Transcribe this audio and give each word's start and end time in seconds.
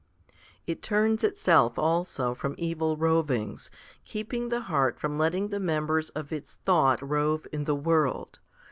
4. 0.25 0.33
It 0.65 0.81
turns 0.81 1.23
itself 1.23 1.77
also 1.77 2.33
from 2.33 2.55
evil 2.57 2.97
rovings, 2.97 3.69
keeping 4.03 4.49
the 4.49 4.61
heart 4.61 4.99
from 4.99 5.19
letting 5.19 5.49
the 5.49 5.59
members 5.59 6.09
of 6.15 6.33
its 6.33 6.53
thought 6.65 6.99
rove 7.07 7.45
in 7.53 7.65
the 7.65 7.75
world. 7.75 8.39